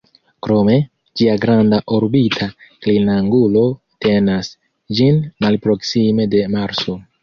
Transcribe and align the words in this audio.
Krome, 0.45 0.77
ĝia 1.21 1.35
granda 1.43 1.81
orbita 1.99 2.49
klinangulo 2.87 3.65
tenas 4.09 4.53
ĝin 5.01 5.25
malproksime 5.47 6.33
de 6.37 6.47
Marso. 6.59 7.03